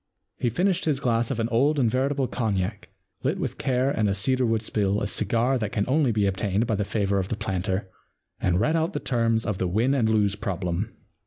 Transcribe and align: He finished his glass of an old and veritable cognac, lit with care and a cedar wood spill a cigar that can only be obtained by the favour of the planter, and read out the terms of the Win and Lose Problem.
He 0.39 0.49
finished 0.49 0.85
his 0.85 0.99
glass 0.99 1.29
of 1.29 1.39
an 1.39 1.47
old 1.49 1.77
and 1.77 1.87
veritable 1.87 2.25
cognac, 2.27 2.89
lit 3.21 3.37
with 3.37 3.59
care 3.59 3.91
and 3.91 4.09
a 4.09 4.15
cedar 4.15 4.47
wood 4.47 4.63
spill 4.63 4.99
a 4.99 5.05
cigar 5.05 5.59
that 5.59 5.71
can 5.71 5.85
only 5.87 6.11
be 6.11 6.25
obtained 6.25 6.65
by 6.65 6.73
the 6.73 6.83
favour 6.83 7.19
of 7.19 7.27
the 7.29 7.37
planter, 7.37 7.87
and 8.39 8.59
read 8.59 8.75
out 8.75 8.93
the 8.93 8.99
terms 8.99 9.45
of 9.45 9.59
the 9.59 9.67
Win 9.67 9.93
and 9.93 10.09
Lose 10.09 10.35
Problem. 10.35 10.91